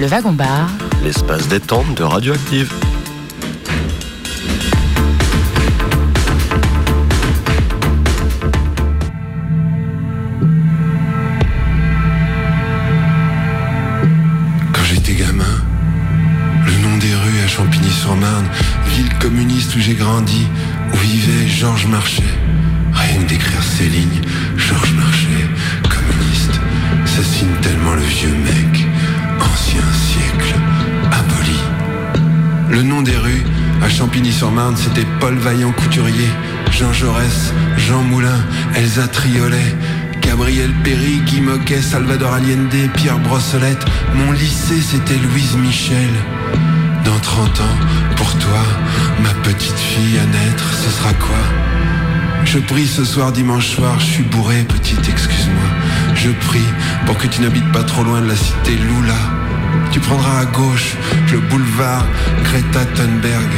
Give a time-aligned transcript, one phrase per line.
[0.00, 0.70] Le wagon bar.
[1.04, 2.72] L'espace détente de Radioactive.
[14.72, 15.44] Quand j'étais gamin,
[16.64, 18.48] le nom des rues à Champigny-sur-Marne,
[18.96, 20.46] ville communiste où j'ai grandi,
[20.94, 22.22] où vivait Georges Marchais.
[22.94, 24.22] Rien que d'écrire ces lignes,
[24.56, 25.46] Georges Marchais,
[25.82, 26.58] communiste,
[27.04, 28.86] ça signe tellement le vieux mec,
[29.40, 30.54] ancien siècle,
[31.12, 31.58] aboli.
[32.70, 33.44] Le nom des rues
[33.82, 36.28] à Champigny-sur-Marne, c'était Paul Vaillant Couturier,
[36.70, 38.44] Jean Jaurès, Jean Moulin,
[38.74, 39.74] Elsa Triolet,
[40.20, 43.84] Gabriel Péry, Guy Moquet, Salvador Allende, Pierre Brossolette.
[44.14, 46.10] Mon lycée, c'était Louise Michel.
[47.04, 47.78] Dans 30 ans,
[48.16, 48.62] pour toi,
[49.22, 51.38] ma petite fille à naître, ce sera quoi?
[52.44, 55.70] Je prie ce soir, dimanche soir, je suis bourré, petite, excuse-moi.
[56.22, 56.68] Je prie
[57.06, 59.14] pour que tu n'habites pas trop loin de la cité Lula.
[59.90, 60.94] Tu prendras à gauche
[61.32, 62.04] le boulevard
[62.44, 63.48] Greta Thunberg.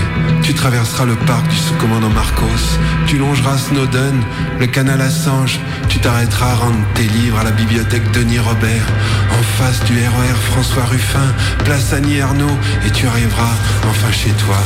[0.44, 2.78] Tu traverseras le parc du sous-commandant Marcos.
[3.08, 4.22] Tu longeras Snowden,
[4.60, 5.58] le canal Assange.
[5.88, 8.86] Tu t'arrêteras à rendre tes livres à la bibliothèque Denis Robert.
[9.32, 12.58] En face du RER François Ruffin, place Annie Ernaux.
[12.86, 13.56] Et tu arriveras
[13.91, 14.58] enfin chez toi,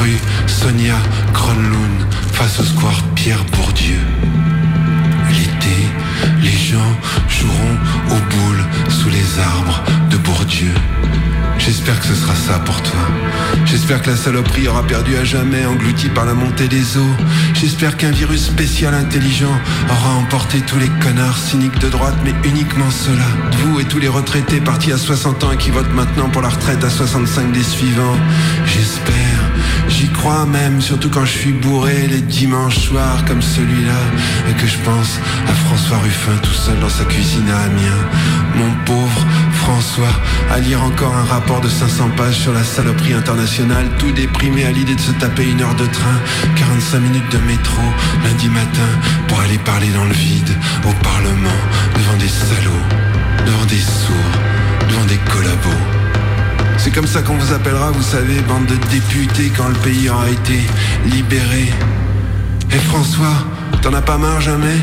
[0.00, 0.18] rue
[0.48, 0.96] Sonia
[1.32, 4.00] Kronlund, face au square Pierre Bourdieu.
[6.42, 6.98] Les gens
[7.28, 7.78] joueront
[8.10, 10.72] aux boules sous les arbres de Bourdieu.
[11.58, 13.00] J'espère que ce sera ça pour toi.
[13.64, 17.14] J'espère que la saloperie aura perdu à jamais, englouti par la montée des eaux.
[17.54, 19.54] J'espère qu'un virus spécial intelligent
[19.88, 23.28] aura emporté tous les connards cyniques de droite, mais uniquement ceux-là.
[23.58, 26.50] Vous et tous les retraités partis à 60 ans et qui votent maintenant pour la
[26.50, 28.18] retraite à 65 des suivants.
[28.66, 29.33] J'espère.
[29.96, 34.00] J'y crois même, surtout quand je suis bourré les dimanches soirs comme celui-là
[34.50, 38.04] et que je pense à François Ruffin tout seul dans sa cuisine à Amiens.
[38.56, 40.14] Mon pauvre François,
[40.50, 44.72] à lire encore un rapport de 500 pages sur la saloperie internationale, tout déprimé à
[44.72, 46.18] l'idée de se taper une heure de train,
[46.56, 47.82] 45 minutes de métro,
[48.24, 48.90] lundi matin,
[49.28, 50.54] pour aller parler dans le vide,
[50.84, 51.60] au Parlement,
[51.94, 52.86] devant des salauds,
[53.46, 54.38] devant des sourds,
[54.88, 56.03] devant des collabos.
[56.84, 60.28] C'est comme ça qu'on vous appellera, vous savez, bande de députés quand le pays aura
[60.28, 60.60] été
[61.06, 61.72] libéré.
[62.70, 63.32] Et François,
[63.80, 64.76] t'en as pas marre jamais?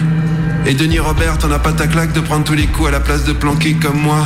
[0.66, 3.02] Et Denis Robert, t'en as pas ta claque de prendre tous les coups à la
[3.02, 4.26] place de planquer comme moi?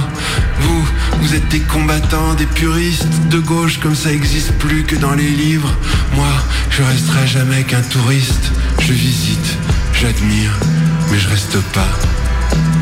[0.61, 0.87] Vous,
[1.19, 5.27] vous êtes des combattants, des puristes de gauche comme ça existe plus que dans les
[5.27, 5.69] livres.
[6.15, 6.31] Moi,
[6.69, 8.53] je resterai jamais qu'un touriste.
[8.79, 9.57] Je visite,
[9.93, 10.57] j'admire,
[11.11, 11.89] mais je reste pas.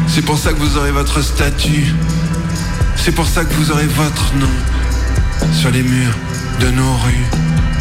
[0.07, 1.95] C'est pour ça que vous aurez votre statut.
[2.95, 4.51] C'est pour ça que vous aurez votre nom
[5.51, 6.17] sur les murs
[6.61, 7.72] de nos rues.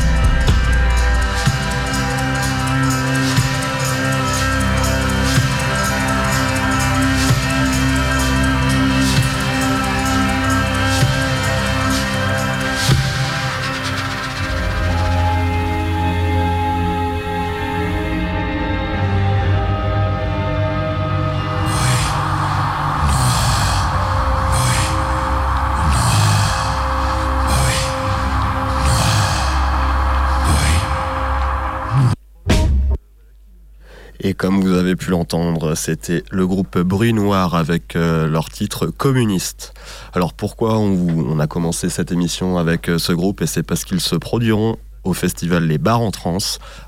[34.43, 39.73] Comme vous avez pu l'entendre, c'était le groupe Bruit Noir avec euh, leur titre Communiste.
[40.15, 43.41] Alors pourquoi on, a commencé cette émission avec euh, ce groupe?
[43.41, 46.39] Et c'est parce qu'ils se produiront au festival Les Bars en Trans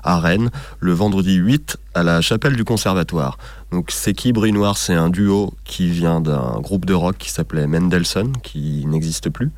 [0.03, 0.49] à Rennes
[0.81, 3.37] le vendredi 8 à la chapelle du Conservatoire.
[3.71, 4.77] Donc c'est qui Bruit Noir?
[4.77, 9.49] C'est un duo qui vient d'un groupe de rock qui s'appelait Mendelssohn, qui n'existe plus.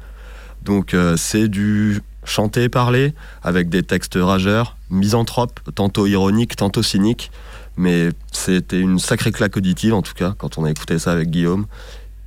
[0.63, 7.31] Donc euh, c'est du chanter parler avec des textes rageurs, misanthropes, tantôt ironiques, tantôt cyniques.
[7.77, 11.29] Mais c'était une sacrée claque auditive, en tout cas, quand on a écouté ça avec
[11.29, 11.67] Guillaume.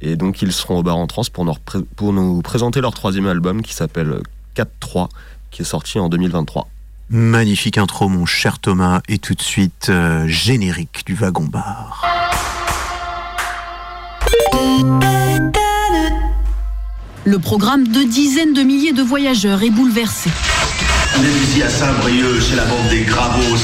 [0.01, 1.55] Et donc, ils seront au bar en trans pour nous,
[1.97, 4.21] pour nous présenter leur troisième album qui s'appelle
[4.57, 5.09] 4-3,
[5.51, 6.69] qui est sorti en 2023.
[7.11, 9.01] Magnifique intro, mon cher Thomas.
[9.09, 12.07] Et tout de suite, euh, générique du wagon bar.
[17.25, 20.31] Le programme de dizaines de milliers de voyageurs est bouleversé.
[21.19, 23.57] On est ici à Saint-Brieuc, chez la bande des Gravos.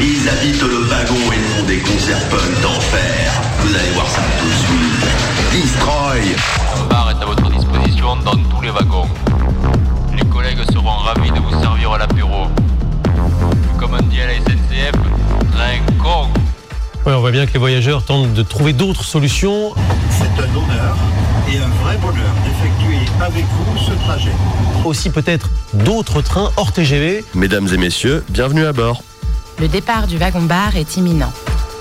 [0.00, 3.32] Ils habitent le wagon et font des concerts punk d'enfer.
[3.60, 5.02] Vous allez voir ça tout de suite.
[5.52, 6.34] Destroy
[6.80, 9.08] Un bar est à votre disposition dans tous les wagons.
[10.16, 12.46] Les collègues seront ravis de vous servir à l'apéro.
[13.78, 14.92] Comme on dit à la SNCF,
[15.52, 16.28] train con.
[17.06, 19.72] Ouais, on voit bien que les voyageurs tentent de trouver d'autres solutions.
[20.10, 20.96] C'est un honneur
[21.50, 24.32] et un vrai bonheur d'effectuer avec vous ce trajet.
[24.84, 27.24] Aussi peut-être d'autres trains hors TGV.
[27.34, 29.02] Mesdames et messieurs, bienvenue à bord.
[29.60, 31.32] Le départ du wagon-bar est imminent.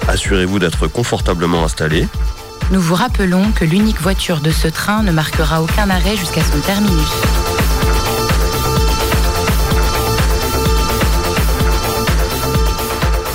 [0.07, 2.07] Assurez-vous d'être confortablement installé.
[2.71, 6.59] Nous vous rappelons que l'unique voiture de ce train ne marquera aucun arrêt jusqu'à son
[6.59, 7.09] terminus.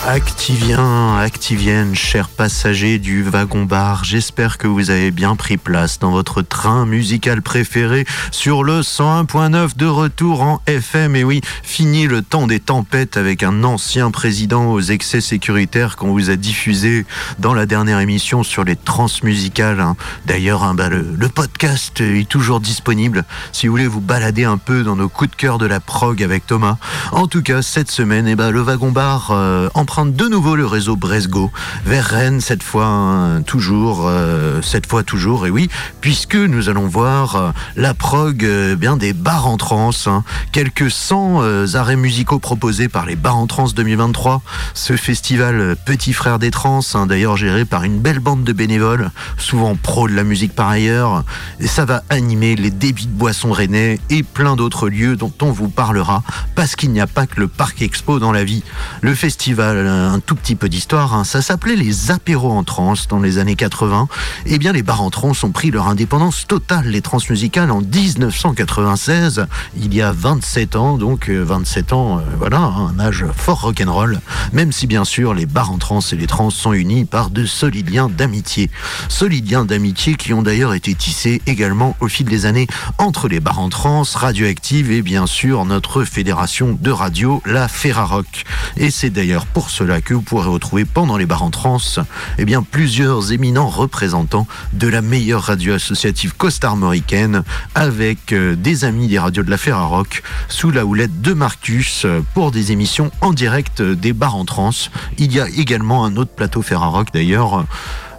[0.08, 6.42] Activien, Activienne, chers passagers du wagon-bar, j'espère que vous avez bien pris place dans votre
[6.42, 11.16] train musical préféré sur le 101.9 de retour en FM.
[11.16, 16.12] Et oui, fini le temps des tempêtes avec un ancien président aux excès sécuritaires qu'on
[16.12, 17.04] vous a diffusé
[17.40, 19.80] dans la dernière émission sur les transmusicales.
[19.80, 19.96] hein.
[20.24, 24.84] D'ailleurs, hein, bah, le, podcast est toujours disponible si vous voulez vous balader un peu
[24.84, 26.76] dans nos coups de cœur de la prog avec Thomas.
[27.10, 29.68] En tout cas, cette semaine, eh ben, le wagon-bar euh,
[30.04, 31.50] de nouveau le réseau Bresgo
[31.86, 35.70] vers Rennes, cette fois hein, toujours, euh, cette fois toujours, et oui,
[36.02, 40.22] puisque nous allons voir euh, la prog euh, bien des bars en trance, hein.
[40.52, 44.42] quelques 100 euh, arrêts musicaux proposés par les bars en trance 2023,
[44.74, 49.10] ce festival Petit Frère des Trans, hein, d'ailleurs géré par une belle bande de bénévoles,
[49.38, 51.24] souvent pros de la musique par ailleurs,
[51.58, 55.52] et ça va animer les débits de boissons rennais et plein d'autres lieux dont on
[55.52, 56.22] vous parlera,
[56.54, 58.62] parce qu'il n'y a pas que le parc expo dans la vie.
[59.00, 63.20] Le festival, un tout petit peu d'histoire, hein, ça s'appelait les apéros en trance dans
[63.20, 64.08] les années 80.
[64.46, 69.46] Eh bien, les bars en trance ont pris leur indépendance totale, les transmusicales, en 1996,
[69.76, 74.20] il y a 27 ans, donc euh, 27 ans, euh, voilà, un âge fort rock'n'roll,
[74.52, 77.44] même si bien sûr les bars en trance et les trans sont unis par de
[77.46, 78.70] solides liens d'amitié.
[79.08, 82.66] Solides liens d'amitié qui ont d'ailleurs été tissés également au fil des années
[82.98, 88.44] entre les bars en trance, Radioactive et bien sûr notre fédération de radio, la Ferrarock.
[88.76, 92.00] Et c'est d'ailleurs pour cela que vous pourrez retrouver pendant les bars en trance,
[92.38, 97.42] eh bien plusieurs éminents représentants de la meilleure radio associative costarmoricaine
[97.74, 102.22] avec euh, des amis des radios de la Ferrarock sous la houlette de Marcus euh,
[102.32, 104.90] pour des émissions en direct euh, des bars en trance.
[105.18, 107.66] Il y a également un autre plateau Ferrarock d'ailleurs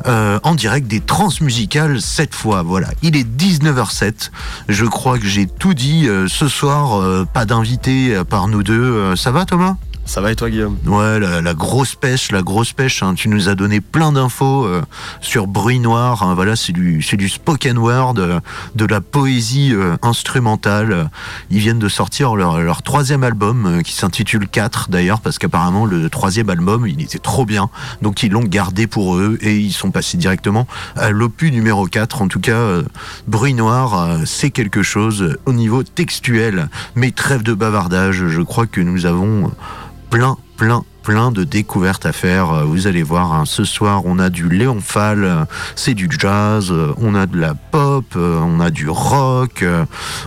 [0.05, 2.61] en direct des transmusicales cette fois.
[2.61, 4.31] Voilà, il est 19h07.
[4.69, 7.25] Je crois que j'ai tout dit ce soir.
[7.33, 9.15] pas d'invité à part nous deux.
[9.17, 9.75] Ça va Thomas?
[10.07, 13.03] Ça va et toi, Guillaume Ouais, la, grosse pêche, la grosse pêche.
[13.03, 13.13] hein.
[13.13, 14.81] Tu nous as donné plein d'infos euh,
[15.19, 16.23] sur Bruit Noir.
[16.23, 16.33] hein.
[16.33, 18.39] Voilà, c'est du, c'est du spoken word, euh,
[18.75, 21.09] de la poésie euh, instrumentale.
[21.51, 26.09] Ils viennent de sortir leur, leur troisième album qui s'intitule 4 d'ailleurs, parce qu'apparemment le
[26.09, 27.69] troisième album, il était trop bien.
[28.01, 32.21] Donc ils l'ont gardé pour eux et ils sont passés directement à l'opus numéro 4.
[32.21, 32.79] En tout cas,
[33.27, 36.69] Bruit Noir, c'est quelque chose au niveau textuel.
[36.95, 39.51] Mais trêve de bavardage, je crois que nous avons
[40.09, 42.51] plein, plein, plein de découvertes à faire.
[42.51, 45.45] Euh, Vous allez voir, hein, ce soir, on a du Léon euh,
[45.77, 49.63] c'est du jazz, euh, on a de la pop, on a du rock,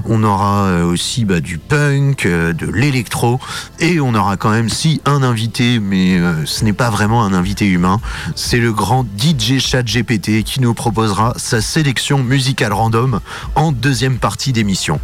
[0.07, 3.39] on aura aussi bah, du punk, de l'électro,
[3.79, 7.67] et on aura quand même, si, un invité, mais ce n'est pas vraiment un invité
[7.67, 8.01] humain,
[8.35, 13.21] c'est le grand DJ Chat GPT qui nous proposera sa sélection musicale random
[13.55, 14.99] en deuxième partie d'émission.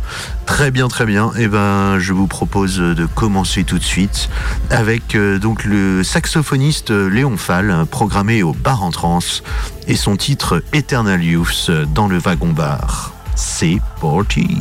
[0.46, 1.32] Très bien, très bien.
[1.37, 4.31] Et ben, je vous propose de commencer tout de suite
[4.70, 9.43] avec euh, donc le saxophoniste Léon Fall, programmé au bar en trance,
[9.87, 13.13] et son titre Eternal Youth dans le wagon bar.
[13.35, 14.59] C'est parti.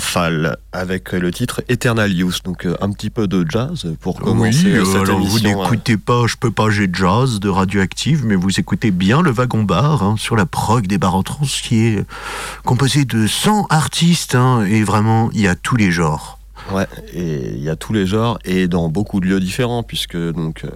[0.00, 2.40] Fall avec le titre Eternal Youth.
[2.44, 5.62] Donc euh, un petit peu de jazz pour commencer oui, cette alors vous émission.
[5.62, 9.62] n'écoutez pas Je peux pas, j'ai jazz de Radioactive, mais vous écoutez bien le Wagon
[9.62, 12.04] Bar hein, sur la prog des bars en qui est
[12.64, 16.38] composé de 100 artistes hein, et vraiment il y a tous les genres.
[16.72, 20.16] Ouais, et il y a tous les genres et dans beaucoup de lieux différents, puisque
[20.16, 20.70] donc euh,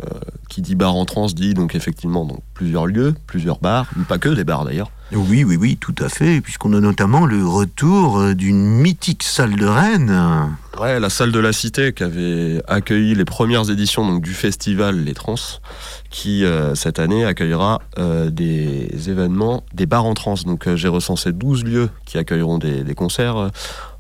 [0.55, 4.19] qui dit bar en trans dit donc effectivement donc plusieurs lieux, plusieurs bars, mais pas
[4.19, 4.93] que des bars d'ailleurs.
[5.11, 9.57] Oui, oui, oui, tout à fait, puisqu'on a notamment le retour euh, d'une mythique salle
[9.57, 10.57] de Rennes.
[10.81, 14.97] Ouais, la salle de la Cité qui avait accueilli les premières éditions donc, du festival
[15.05, 15.35] Les Trans,
[16.11, 20.35] qui euh, cette année accueillera euh, des événements, des bars en trans.
[20.47, 23.51] Donc euh, j'ai recensé 12 lieux qui accueilleront des, des concerts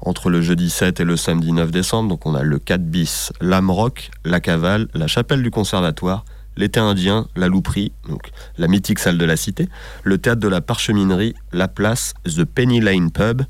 [0.00, 2.08] entre le jeudi 7 et le samedi 9 décembre.
[2.08, 6.25] Donc on a le 4 bis, l'âme rock, la cavale, la chapelle du conservatoire,
[6.56, 9.68] l'été indien, la louperie, donc la mythique salle de la Cité,
[10.02, 13.42] le théâtre de la parcheminerie, la place, The Penny Lane Pub,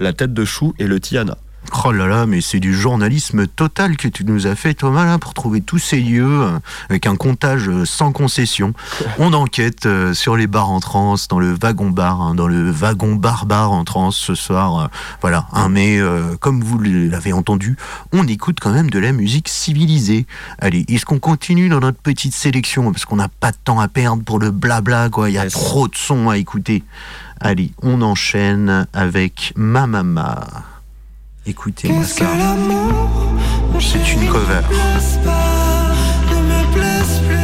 [0.00, 1.36] la tête de chou et le Tiana.
[1.84, 5.18] Oh là là, mais c'est du journalisme total que tu nous as fait, Thomas, là,
[5.18, 6.58] pour trouver tous ces lieux euh,
[6.90, 8.74] avec un comptage euh, sans concession.
[9.18, 12.70] On enquête euh, sur les bars en trans, dans le wagon bar, hein, dans le
[12.70, 14.90] wagon bar bar en trans ce soir.
[15.20, 17.76] voilà, hein, mais euh, comme vous l'avez entendu,
[18.12, 20.26] on écoute quand même de la musique civilisée.
[20.58, 23.88] Allez, est-ce qu'on continue dans notre petite sélection Parce qu'on n'a pas de temps à
[23.88, 25.30] perdre pour le blabla, quoi.
[25.30, 26.84] Il y a trop de sons à écouter.
[27.40, 30.46] Allez, on enchaîne avec Ma Mama.
[31.46, 32.24] Écoutez-moi ça.
[33.80, 34.60] C'est une cover.
[36.30, 37.42] Ne me blesse plus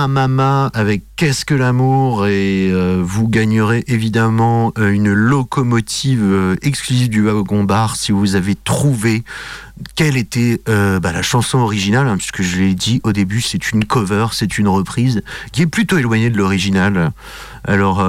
[0.00, 6.56] Ma Mama avec Qu'est-ce que l'amour Et euh, vous gagnerez évidemment euh, une locomotive euh,
[6.62, 9.22] exclusive du wagon bar si vous avez trouvé
[9.94, 13.86] quelle était bah, la chanson originale, hein, puisque je l'ai dit au début, c'est une
[13.86, 17.12] cover, c'est une reprise qui est plutôt éloignée de l'original.
[17.64, 18.04] Alors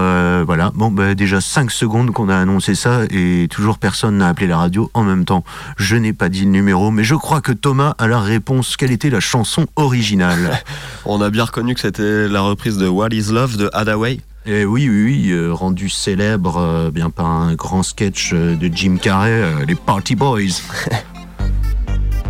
[0.46, 4.48] voilà, bon, bah, déjà 5 secondes qu'on a annoncé ça et toujours personne n'a appelé
[4.48, 5.46] la radio en même temps.
[5.78, 8.76] Je n'ai pas dit le numéro, mais je crois que Thomas a la réponse.
[8.76, 10.62] Quelle était la chanson originale?
[11.06, 14.22] On a bien reconnu que c'était la reprise de What is Love de Hadaway.
[14.46, 18.70] Eh oui, oui, oui, euh, rendu célèbre euh, bien par un grand sketch euh, de
[18.72, 20.62] Jim Carrey, les Party Boys.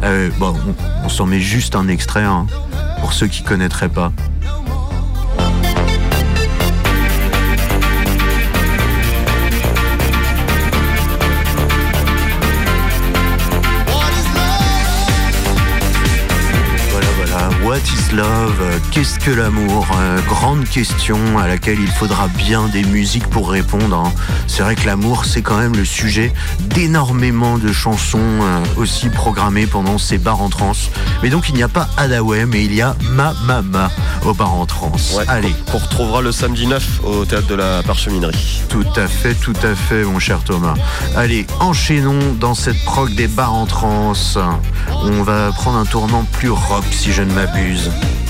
[0.03, 2.47] Euh, bon, on, on s'en met juste un extrait hein,
[3.01, 4.11] pour ceux qui connaîtraient pas.
[17.71, 18.61] What is love?
[18.91, 19.87] Qu'est-ce que l'amour?
[19.97, 23.95] Euh, Grande question à laquelle il faudra bien des musiques pour répondre.
[23.95, 24.11] hein.
[24.47, 29.67] C'est vrai que l'amour, c'est quand même le sujet d'énormément de chansons euh, aussi programmées
[29.67, 30.89] pendant ces bars en trance.
[31.23, 33.89] Mais donc il n'y a pas Hadaway, mais il y a Ma Mama
[34.25, 35.13] au bar en trance.
[35.17, 35.55] Ouais, Allez.
[35.71, 38.63] Qu'on retrouvera le samedi 9 au théâtre de la Parcheminerie.
[38.67, 40.73] Tout à fait, tout à fait, mon cher Thomas.
[41.15, 44.37] Allez, enchaînons dans cette prog des bars en trance.
[45.03, 47.61] On va prendre un tournant plus rock, si je ne m'abuse.
[47.71, 48.20] Whoa.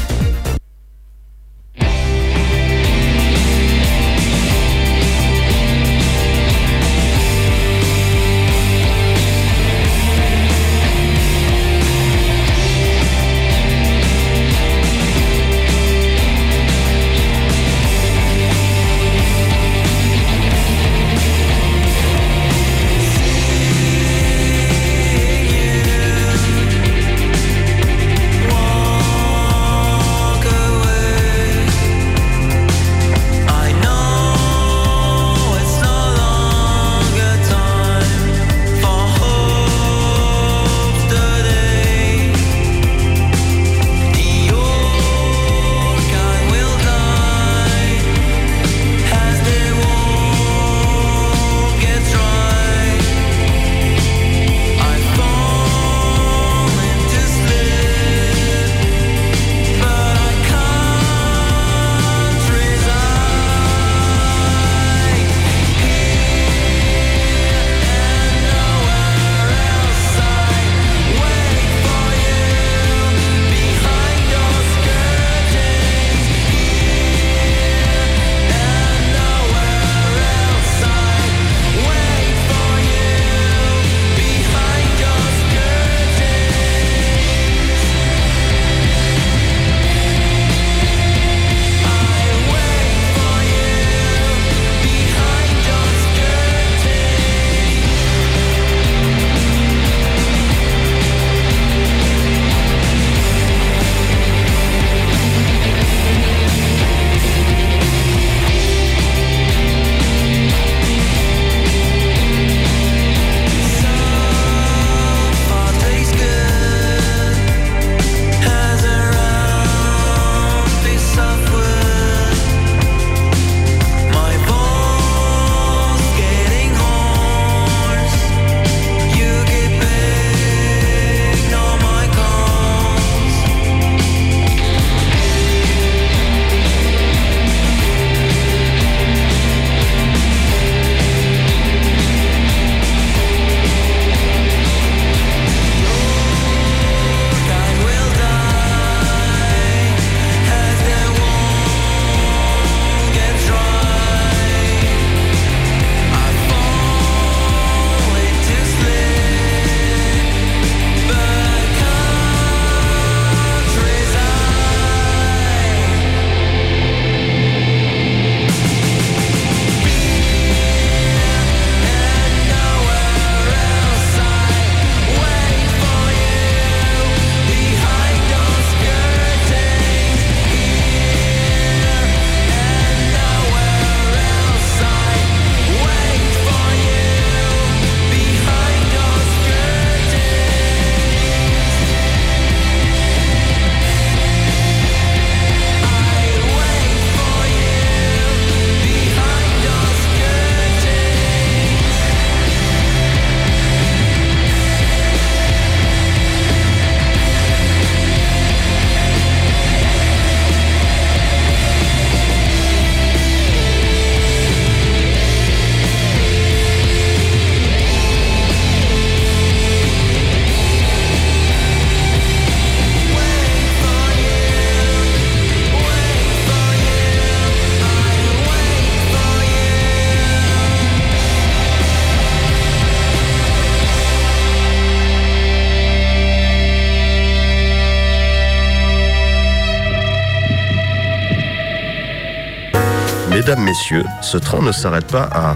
[243.71, 245.55] Messieurs, ce train ne s'arrête pas à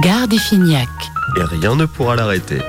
[0.00, 0.88] Gare des Fignac.
[1.36, 2.62] et rien ne pourra l'arrêter.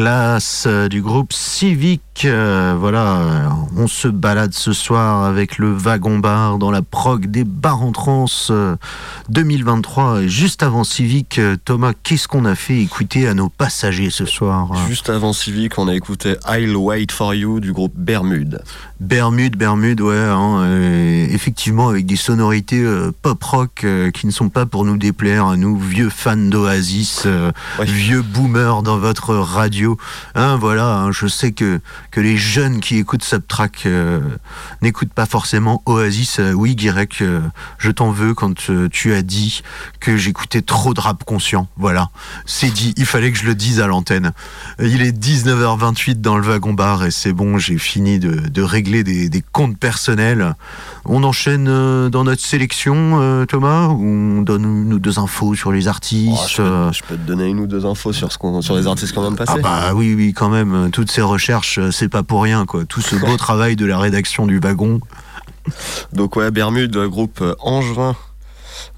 [0.00, 0.29] Love.
[0.66, 2.02] Euh, du groupe Civic.
[2.24, 7.26] Euh, voilà, euh, on se balade ce soir avec le wagon bar dans la prog
[7.26, 8.76] des bars en trans euh,
[9.30, 10.22] 2023.
[10.22, 14.74] Et juste avant Civic, Thomas, qu'est-ce qu'on a fait écouter à nos passagers ce soir?
[14.88, 18.62] Juste avant Civic, on a écouté I'll Wait for You du groupe Bermude.
[19.00, 20.62] Bermude, Bermude, ouais, hein,
[21.30, 25.46] effectivement avec des sonorités euh, pop rock euh, qui ne sont pas pour nous déplaire
[25.46, 27.26] à nous vieux fans d'Oasis,
[27.80, 29.96] vieux boomers dans votre radio.
[30.34, 31.80] Hein, voilà, hein, je sais que
[32.10, 34.20] que les jeunes qui écoutent Subtrack euh,
[34.82, 36.38] n'écoutent pas forcément Oasis.
[36.40, 37.40] Euh, oui, Guirec, euh,
[37.78, 38.54] je t'en veux quand
[38.90, 39.62] tu as dit
[40.00, 41.68] que j'écoutais trop de rap conscient.
[41.76, 42.10] Voilà,
[42.46, 42.94] c'est dit.
[42.96, 44.32] Il fallait que je le dise à l'antenne.
[44.80, 49.04] Il est 19h28 dans le wagon bar et c'est bon, j'ai fini de, de régler
[49.04, 50.54] des, des comptes personnels.
[51.04, 51.64] On enchaîne
[52.10, 54.04] dans notre sélection, Thomas, ou
[54.38, 56.48] on donne une ou deux infos sur les Oh, artistes.
[56.50, 58.86] je, peux, je peux te donner une ou deux infos sur, ce qu'on- sur les
[58.86, 59.52] artistes qu'on vient de passer.
[59.56, 60.90] ah bah oui, oui, quand même.
[60.92, 62.84] Toutes ces recherches, euh, c'est pas pour rien, quoi.
[62.84, 65.00] Tout ce beau travail de la rédaction du wagon.
[66.12, 68.16] Donc ouais, Bermude, groupe euh, angevin,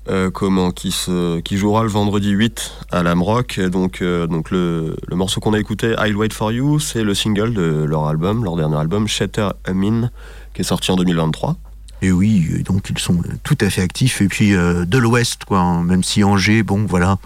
[0.09, 3.61] euh, comment, qui, se, qui jouera le vendredi 8 à l'Amrock.
[3.61, 7.15] Donc, euh, donc le, le morceau qu'on a écouté, I'll Wait For You, c'est le
[7.15, 10.11] single de leur album, leur dernier album, Shatter Amin,
[10.55, 11.57] qui est sorti en 2023.
[12.05, 14.21] Et oui, donc ils sont tout à fait actifs.
[14.21, 15.61] Et puis euh, de l'Ouest, quoi.
[15.61, 15.85] hein.
[15.85, 17.19] Même si Angers, bon, voilà.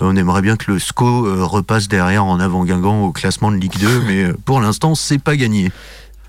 [0.00, 3.56] On aimerait bien que le SCO euh, repasse derrière en avant Guingamp au classement de
[3.56, 5.72] Ligue 2, mais euh, pour l'instant, c'est pas gagné.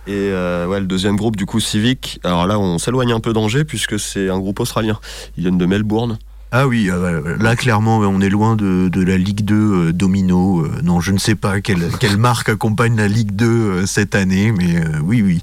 [0.08, 2.20] Et euh, ouais, le deuxième groupe, du coup, Civic.
[2.24, 5.00] Alors là, on s'éloigne un peu d'Angers, puisque c'est un groupe australien.
[5.38, 6.18] Ils viennent de Melbourne.
[6.54, 10.66] Ah oui, euh, là clairement on est loin de, de la Ligue 2 euh, Domino.
[10.66, 14.16] Euh, non, je ne sais pas quelle, quelle marque accompagne la Ligue 2 euh, cette
[14.16, 15.42] année, mais oui, oui.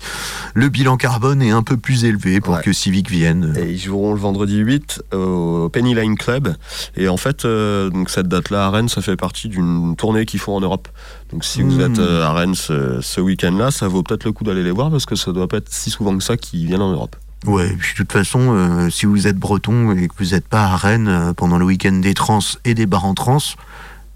[0.52, 2.62] Le bilan carbone est un peu plus élevé pour Ouais.
[2.62, 3.54] que Civic vienne.
[3.58, 6.54] Et ils joueront le vendredi 8 au Penny Lane Club.
[6.96, 10.56] Et en fait, donc cette date-là à Rennes, ça fait partie d'une tournée qu'ils font
[10.56, 10.88] en Europe.
[11.32, 11.80] Donc si vous Mm.
[11.92, 15.06] êtes à Rennes ce, ce week-end-là, ça vaut peut-être le coup d'aller les voir parce
[15.06, 17.16] que ça doit pas être si souvent que ça qu'ils viennent en Europe.
[17.46, 20.64] Ouais, puis de toute façon, euh, si vous êtes breton et que vous n'êtes pas
[20.64, 23.38] à Rennes euh, pendant le week-end des trans et des bars en trans,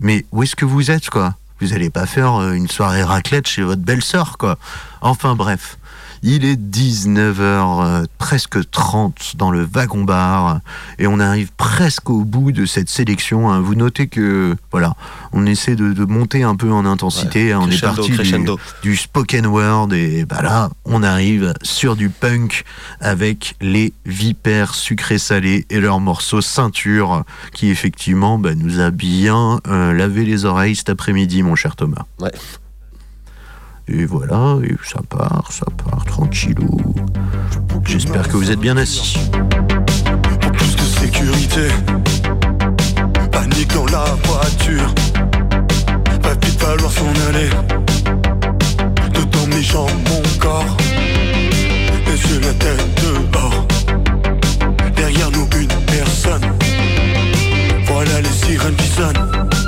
[0.00, 1.37] mais où est-ce que vous êtes, quoi?
[1.61, 4.58] Vous n'allez pas faire euh, une soirée raclette chez votre belle-sœur, quoi.
[5.00, 5.78] Enfin bref.
[6.24, 10.61] Il est 19h, euh, presque 30 dans le wagon bar,
[10.98, 13.50] et on arrive presque au bout de cette sélection.
[13.50, 13.61] hein.
[13.61, 14.94] Vous notez que, voilà,
[15.32, 17.46] on essaie de, de monter un peu en intensité.
[17.46, 17.61] Ouais, hein.
[17.62, 18.12] On est parti
[18.82, 22.64] du, spoken word et bah là on arrive sur du punk
[23.00, 29.61] avec les vipères sucrés salés et leur morceau ceinture qui effectivement bah, nous a bien
[29.66, 32.04] euh, lavé les oreilles cet après-midi mon cher Thomas.
[32.20, 32.30] Ouais.
[33.94, 36.78] Et voilà, et ça part, ça part tranquillou.
[37.85, 39.18] J'espère que vous êtes bien assis.
[40.52, 41.68] plus de sécurité.
[43.31, 44.94] Panique dans la voiture.
[46.22, 47.50] Va vite falloir s'en aller.
[49.12, 50.76] Dedans mes jambes, mon corps.
[52.12, 53.66] Et sur la tête dehors.
[54.96, 56.50] Derrière nous, une personne.
[57.87, 59.62] Voilà les sirènes qui sonnent.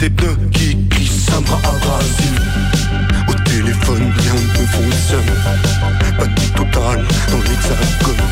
[0.00, 2.32] Des pneus qui glissent un bras abrasif
[3.28, 5.32] Au téléphone rien ne fonctionne.
[6.18, 8.24] Panique totale dans l'hexagone.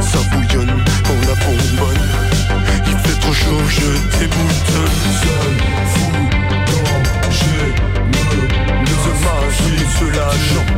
[0.00, 2.06] Ça bouillonne dans la bonbonne.
[2.86, 4.98] Il fait trop chaud, je déboutonne.
[5.20, 5.56] Seul,
[5.92, 6.12] fou,
[7.22, 7.68] danger,
[8.08, 8.22] me
[8.84, 10.77] Ne magie la chanson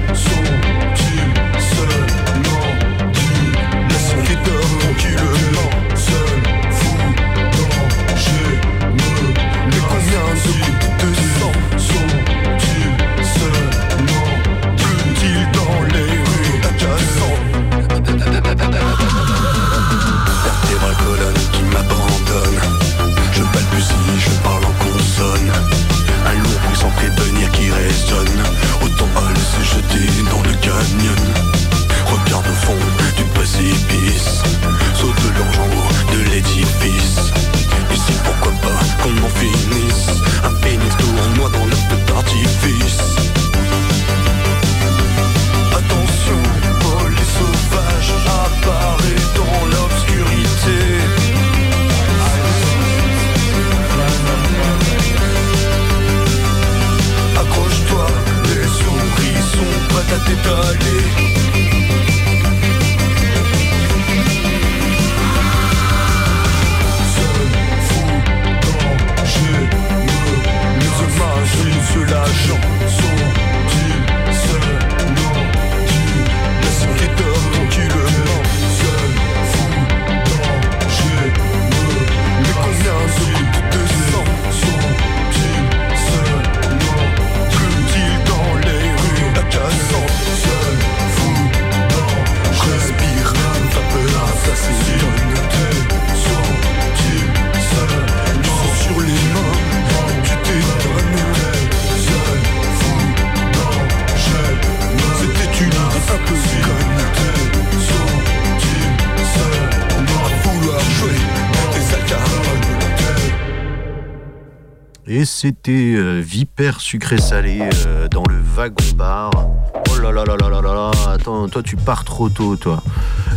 [116.90, 119.30] sucré-salé euh, dans le wagon bar.
[119.36, 122.82] Oh là là là là là là là, attends, toi tu pars trop tôt, toi.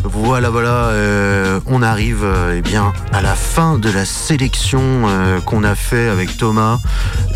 [0.04, 4.82] Voilà, voilà, euh, on arrive eh bien à la fin de la sélection
[5.46, 6.80] qu'on a fait avec Thomas.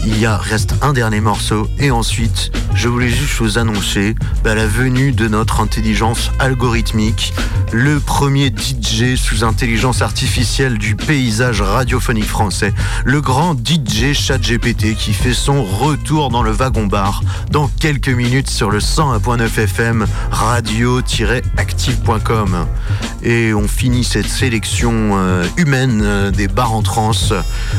[0.05, 4.55] Il y a, reste un dernier morceau et ensuite, je voulais juste vous annoncer bah,
[4.55, 7.31] la venue de notre intelligence algorithmique,
[7.73, 15.11] le premier DJ sous intelligence artificielle du paysage radiophonique français, le grand DJ ChatGPT qui
[15.13, 22.65] fait son retour dans le wagon bar dans quelques minutes sur le 101.9 FM radio-active.com.
[23.23, 27.33] Et on finit cette sélection euh, humaine euh, des bars en trance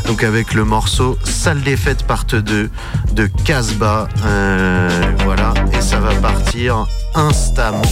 [0.06, 2.70] donc avec le morceau Salle des fêtes part 2
[3.12, 4.08] de Casbah.
[4.24, 7.82] Euh, voilà, et ça va partir instamment.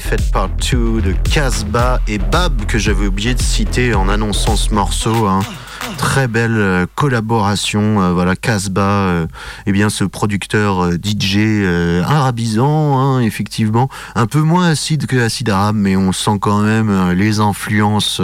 [0.00, 5.26] De Casbah et Bab que j'avais oublié de citer en annonçant ce morceau.
[5.26, 5.40] Hein.
[6.10, 8.02] Très belle euh, collaboration.
[8.02, 9.26] euh, voilà, Casbah, euh,
[9.66, 11.38] eh bien, ce producteur DJ
[12.04, 17.12] arabisant, hein, effectivement, un peu moins acide que acide arabe, mais on sent quand même
[17.12, 18.20] les influences,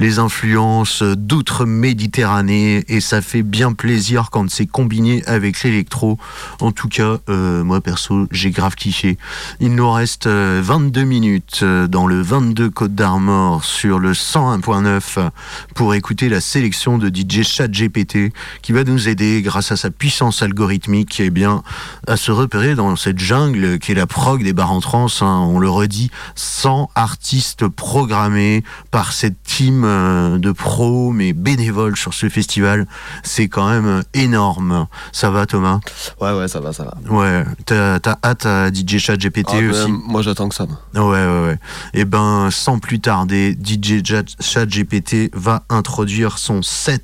[0.00, 6.18] les influences d'outre-Méditerranée, et ça fait bien plaisir quand c'est combiné avec l'électro.
[6.60, 9.18] En tout cas, moi perso, j'ai grave kiffé.
[9.60, 15.30] Il nous reste euh, 22 minutes dans le 22 Côte d'Armor sur le 101.9
[15.76, 18.32] pour écouter la sélection de DJ ChatGPT
[18.62, 21.62] qui va nous aider grâce à sa puissance algorithmique eh bien,
[22.06, 25.20] à se repérer dans cette jungle qui est la prog des bars en trance.
[25.20, 25.40] hein.
[25.50, 32.14] on le redit, 100 artistes programmés par cette team euh, de pros mais bénévoles sur
[32.14, 32.86] ce festival.
[33.22, 34.86] C'est quand même énorme.
[35.12, 35.80] Ça va Thomas?
[36.20, 37.12] Ouais, ouais, ça va, ça va.
[37.12, 40.66] Ouais, t'as hâte à DJ ChatGPT Ah, ben, aussi moi, j'attends que ça.
[40.94, 41.58] Ouais, ouais, ouais.
[41.94, 47.02] Et ben, sans plus tarder, DJ Chat- ChatGPT va introduire son set.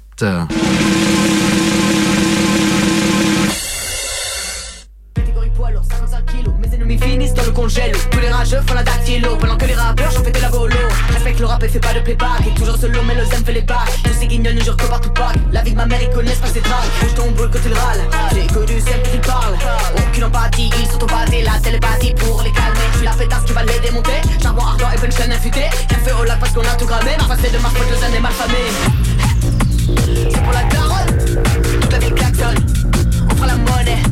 [5.15, 7.99] Catégorie poids lourd, 55 kilos, mes ennemis finissent dans le congélo.
[8.11, 10.77] Tous les rageux font la dactylo, pendant que les rappeurs j'en fais la bolo.
[11.13, 13.63] Respecte le rap et fais pas de playback, toujours solo, mais le zen fait les
[13.63, 14.03] bacs.
[14.05, 15.37] Tous ces guignols ne jurent que par tout pack.
[15.51, 16.89] La vie de ma mère, ils connaissent pas ses drags.
[17.01, 18.01] Bouge ton boule quand il râle,
[18.31, 19.57] c'est que du simple qu'il parle.
[19.97, 22.79] Aucune empathie, ils sont empâtés, la télépathie pour les calmer.
[22.93, 24.21] Je suis la pétasse qui va les démonter.
[24.41, 25.69] Charbon ardent et punchline infutée.
[25.89, 27.11] Café au lac parce qu'on a tout gravé.
[27.19, 29.14] Ma face de marche, deux années mal famées.
[29.87, 31.43] C'est pour la daronne,
[31.81, 32.59] toute la vie klaxonne.
[33.31, 34.03] On fera la monnaie,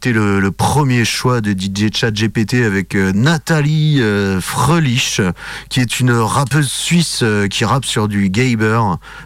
[0.00, 5.20] C'était le, premier choix de DJ ChatGPT avec euh, Nathalie euh, Frelich,
[5.70, 8.80] qui est une rappeuse suisse euh, qui rappe sur du Gaber,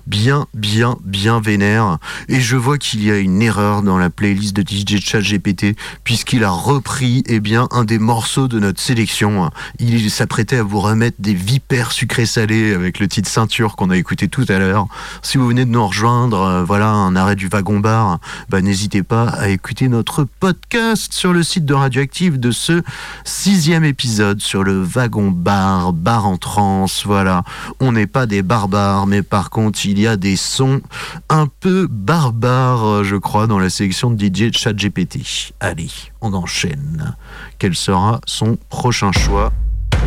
[0.06, 1.98] bien, bien, bien vénère.
[2.28, 6.42] Et je vois qu'il y a une erreur dans la playlist de DJ ChatGPT, puisqu'il
[6.42, 9.50] a repris eh un des morceaux de notre sélection.
[9.78, 13.96] Il s'apprêtait à vous remettre des vipères sucrées salées avec le titre Ceinture qu'on a
[13.98, 14.86] écouté tout à l'heure.
[15.20, 19.28] Si vous venez de nous rejoindre, voilà un arrêt du wagon bar, bah, n'hésitez pas
[19.28, 20.62] à écouter notre podcast
[21.10, 22.82] sur le site de Radioactive de ce
[23.24, 27.04] sixième épisode sur le wagon bar, bar en trance.
[27.04, 27.42] Voilà,
[27.80, 30.80] on n'est pas des barbares, mais par contre il y a des sons
[31.28, 35.52] un peu barbares, je crois, dans la sélection de DJ ChatGPT.
[35.60, 35.90] Allez,
[36.22, 37.16] on enchaîne.
[37.58, 39.52] Quel sera son prochain choix?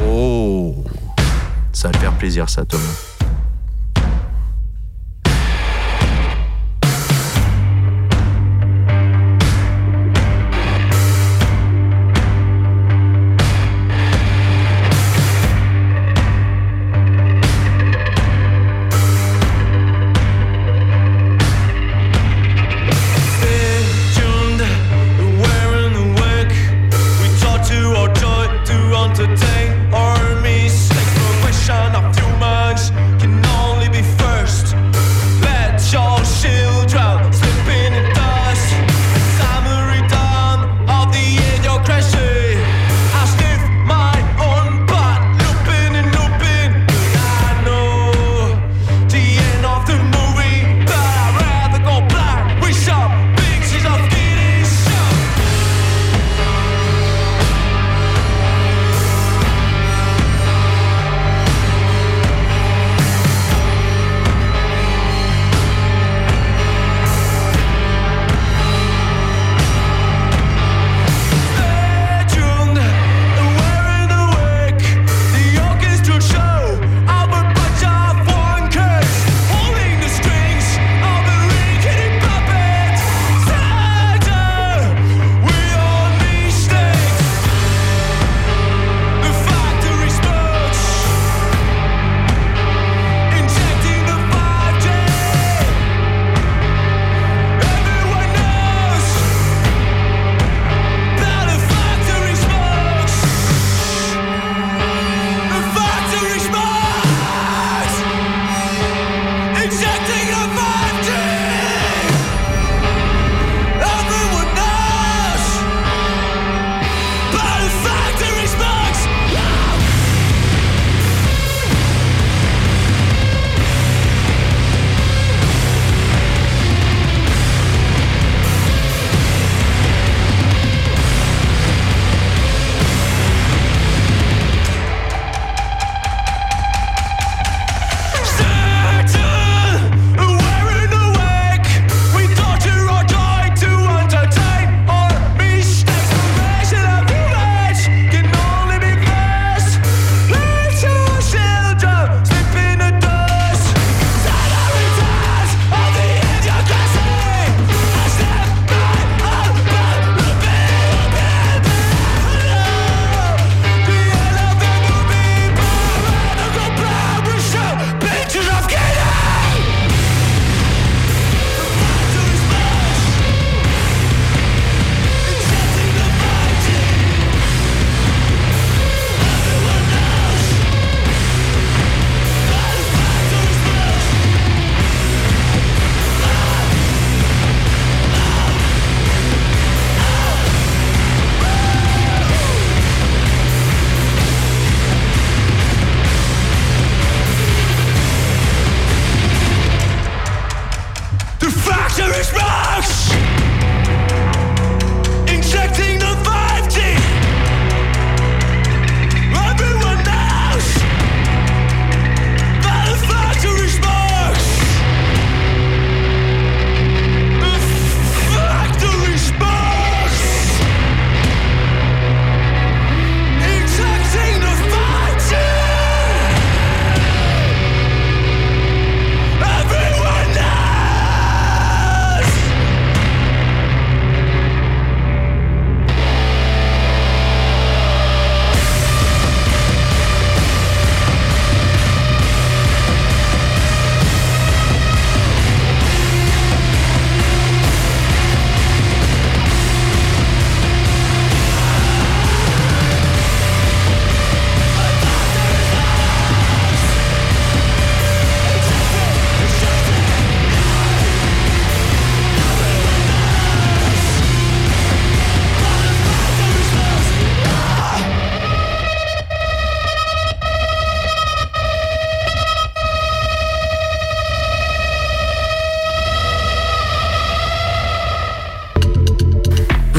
[0.10, 0.84] Oh,
[1.74, 3.15] ça va faire plaisir ça, Thomas.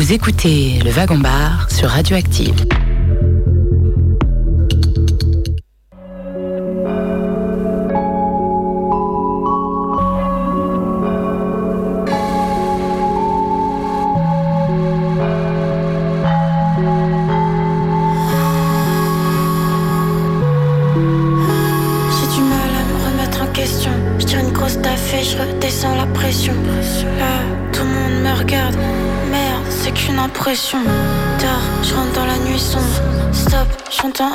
[0.07, 2.55] Vous écoutez le Wagon Bar sur Radioactive.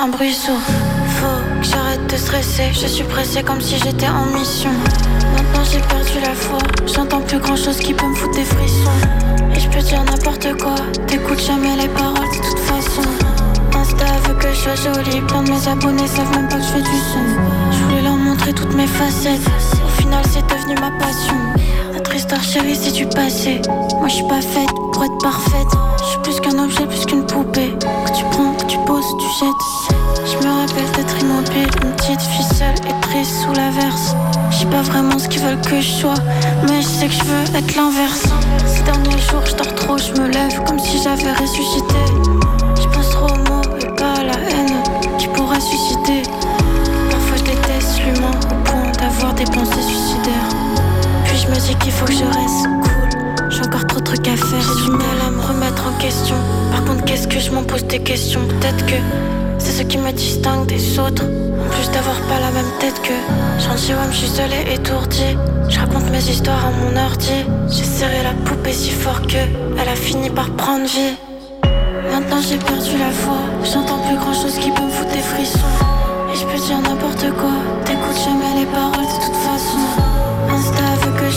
[0.02, 0.56] Un bruit sourd.
[1.20, 2.72] Faut que j'arrête de stresser.
[2.74, 4.72] Je suis pressé comme si j'étais en mission.
[5.36, 6.58] Maintenant j'ai perdu la foi.
[6.88, 8.97] J'entends plus grand chose qui peut me foutre des frissons.
[9.56, 10.76] Et je peux dire n'importe quoi.
[11.06, 13.08] T'écoutes jamais les paroles de toute façon.
[13.76, 15.22] Insta veut que je sois jolie.
[15.22, 17.26] Plein de mes abonnés savent même pas que je fais du son.
[17.72, 19.47] Je voulais leur montrer toutes mes facettes.
[19.86, 21.36] Au final, c'est devenu ma passion.
[21.93, 23.62] Notre histoire chérie, c'est du passé.
[23.99, 25.68] Moi, je suis pas faite pour être parfaite.
[26.24, 27.74] Plus qu'un objet, plus qu'une poupée.
[27.80, 30.26] Que tu prends, que tu poses, tu jettes.
[30.26, 34.15] Je me rappelle d'être immobile, une petite fille seule et prise sous l'averse.
[34.51, 36.13] Je sais pas vraiment ce qu'ils veulent que je sois,
[36.67, 38.24] mais je sais que je veux être l'inverse.
[38.65, 42.01] Ces derniers jours, je dors trop, je me lève comme si j'avais ressuscité.
[42.80, 44.84] Je pense trop aux mots et pas à la haine
[45.17, 46.22] qui pourrait susciter.
[47.09, 50.49] Parfois je déteste l'humain au point d'avoir des pensées suicidaires.
[51.26, 52.80] Puis je me dis qu'il faut que je reste
[54.16, 56.36] faire, j'ai du mal à me remettre en question.
[56.72, 58.41] Par contre, qu'est-ce que je m'en pose des questions?
[58.47, 58.95] Peut-être que
[59.57, 61.24] c'est ce qui me distingue des autres.
[61.24, 63.14] En plus d'avoir pas la même tête que
[63.59, 65.38] J'en moi, je suis seule et étourdie.
[65.70, 67.45] Je raconte mes histoires à mon ordi.
[67.70, 69.38] J'ai serré la poupée si fort que
[69.80, 71.16] elle a fini par prendre vie.
[72.12, 73.38] Maintenant j'ai perdu la foi.
[73.64, 75.59] J'entends plus grand chose qui peut me foutre des frissons.
[76.34, 77.55] Et je peux dire n'importe quoi.
[77.86, 79.40] T'écoutes jamais les paroles de toute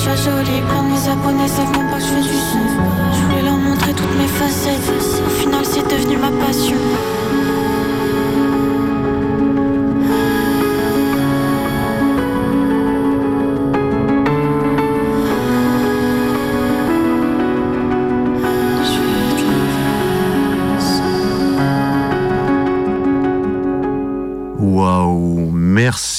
[0.05, 0.61] sois jolie.
[0.69, 2.65] Plein de mes abonnés savent même pas que je fais du son.
[3.13, 4.93] Je voulais leur montrer toutes mes facettes.
[5.27, 6.77] Au final, c'est devenu ma passion.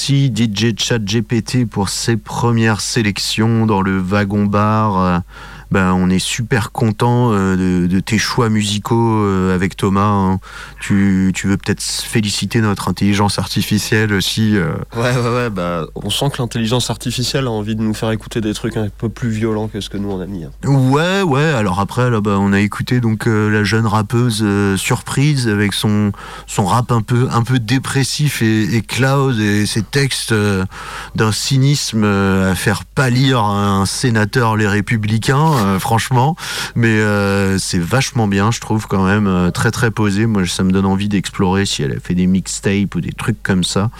[0.08, 5.22] Merci DJ Chat GPT pour ces premières sélections dans le wagon bar.
[5.70, 10.02] Ben, on est super content euh, de, de tes choix musicaux euh, avec Thomas.
[10.06, 10.40] hein.
[10.80, 14.56] Tu, tu veux peut-être féliciter notre intelligence artificielle aussi.
[14.56, 14.74] euh.
[14.96, 18.40] Ouais, ouais, ouais, bah, on sent que l'intelligence artificielle a envie de nous faire écouter
[18.40, 20.44] des trucs un peu plus violents que ce que nous on a mis.
[20.44, 20.50] hein.
[20.64, 21.42] Ouais, ouais.
[21.52, 25.72] Alors après, là, bah, on a écouté donc euh, la jeune rappeuse euh, surprise avec
[25.72, 26.12] son
[26.46, 30.64] son rap un peu un peu dépressif et, et cloud et ses textes euh,
[31.16, 36.36] d'un cynisme à faire pâlir un sénateur les Républicains, euh, franchement.
[36.74, 40.26] Mais euh, c'est vachement bien, je trouve quand même euh, très très posé.
[40.26, 43.42] Moi, ça me donne envie d'explorer si elle a fait des mixtapes ou des trucs
[43.42, 43.90] comme ça.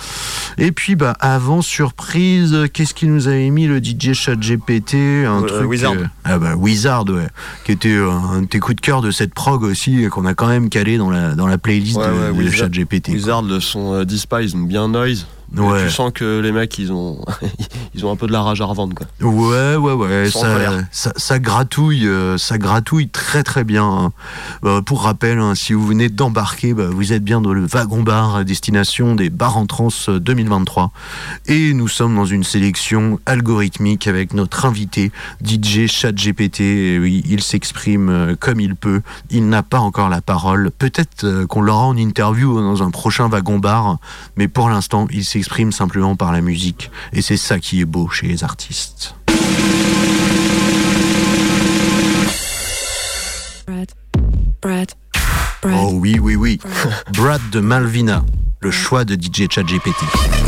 [0.59, 4.95] Et puis, bah, avant surprise, qu'est-ce qu'il nous avait mis le DJ ChatGPT?
[5.27, 5.69] Un Euh, truc.
[5.71, 5.95] Wizard.
[6.25, 7.27] ah bah Wizard, ouais,
[7.65, 10.47] qui était un de tes coups de cœur de cette prog aussi, qu'on a quand
[10.49, 13.09] même calé dans la dans la playlist Ouais, de, ouais, de Wizard- ChatGPT.
[13.13, 15.27] Wizard, le son euh, Despise, bien noise.
[15.57, 15.85] Ouais.
[15.85, 17.25] Tu sens que les mecs, ils ont,
[17.95, 19.07] ils ont un peu de la rage à revendre, quoi.
[19.27, 20.85] Ouais, ouais, ouais, ça, colère.
[20.91, 23.85] ça, ça gratouille, euh, ça gratouille très très bien.
[23.85, 24.13] hein.
[24.63, 28.03] Bah, pour rappel, hein, si vous venez d'embarquer, bah, vous êtes bien dans le wagon
[28.03, 30.91] bar à destination des bars en trans euh, 2023.
[31.47, 35.13] Et nous sommes dans une sélection algorithmique avec notre invité
[35.45, 36.61] DJ ChatGPT.
[36.61, 39.01] Et Oui, il s'exprime euh, comme il peut.
[39.31, 40.71] Il n'a pas encore la parole.
[40.77, 43.99] Peut-être qu'on l'aura en interview dans un prochain wagon bar,
[44.37, 45.36] mais pour l'instant, il s'exprime
[45.73, 46.91] simplement par la musique.
[47.13, 49.15] Et c'est ça qui est beau chez les artistes.
[53.67, 53.91] Brad,
[54.63, 54.93] Brad,
[55.65, 56.61] Oh oui, oui, oui.
[57.13, 58.25] Brad de Malvina,
[58.61, 60.46] le choix de DJ ChatGPT.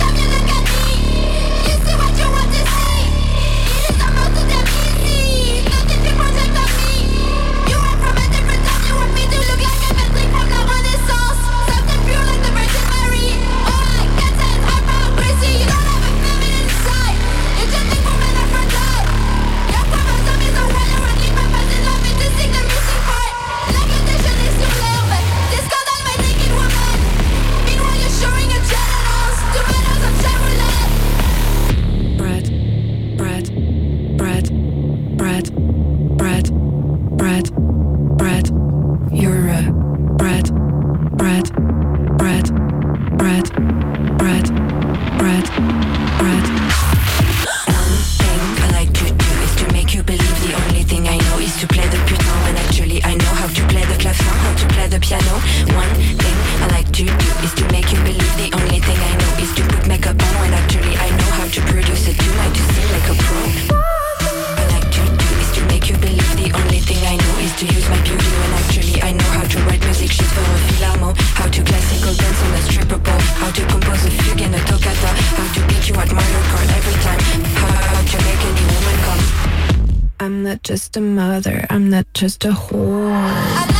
[80.69, 83.78] just a mother, I'm not just a whore.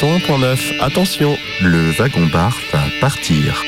[0.00, 0.80] 101.9.
[0.80, 3.62] Attention, le wagon-bar va partir.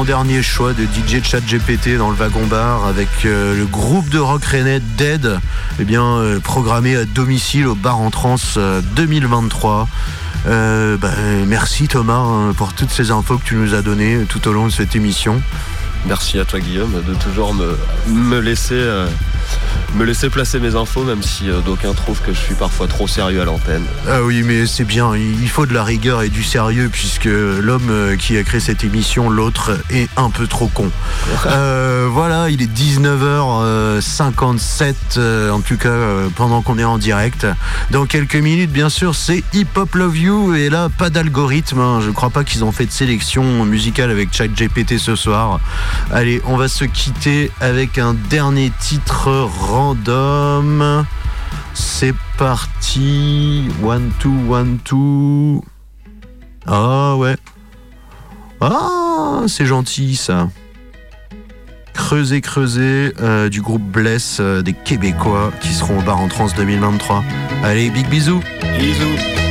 [0.00, 4.18] L'avant-dernier choix de DJ Chat GPT dans le wagon bar avec euh, le groupe de
[4.18, 5.38] rock rennais Dead,
[5.78, 8.36] eh bien euh, programmé à domicile au bar en trans
[8.96, 9.88] 2023.
[10.46, 11.10] Euh, bah,
[11.46, 14.68] merci Thomas hein, pour toutes ces infos que tu nous as données tout au long
[14.68, 15.42] de cette émission.
[16.06, 18.82] Merci à toi Guillaume de toujours me, laisser
[19.94, 23.08] me laisser placer mes infos, même si euh, d'aucuns trouvent que je suis parfois trop
[23.08, 23.84] sérieux à l'antenne.
[24.08, 27.88] Ah oui, mais c'est bien, il faut de la rigueur et du sérieux puisque l'homme
[27.90, 30.90] euh, qui a créé cette émission, l'autre, est un peu trop con.
[31.46, 35.90] Euh, voilà, il est 19h57, euh, en tout cas
[36.36, 37.46] pendant qu'on est en direct.
[37.90, 41.80] Dans quelques minutes, bien sûr, c'est Hip Hop Love You et là, pas d'algorithme.
[41.80, 42.00] hein.
[42.04, 45.60] Je crois pas qu'ils ont fait de sélection musicale avec ChatGPT ce soir.
[46.12, 48.72] Allez, on va se quitter avec un dernier
[49.30, 51.04] random.
[51.74, 53.68] C'est parti.
[53.82, 55.62] One, two, one, two.
[56.66, 57.36] Ah ouais.
[58.60, 60.48] Ah, c'est gentil ça.
[61.94, 66.48] Creuser, creuser euh, du groupe Bless euh, des Québécois qui seront au bar en trans
[66.48, 67.24] 2023.
[67.62, 68.42] Allez, big bisous.
[68.78, 69.49] Bisous.